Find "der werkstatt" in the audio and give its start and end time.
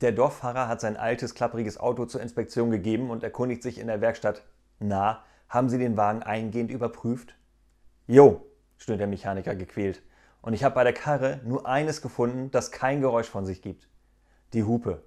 3.86-4.42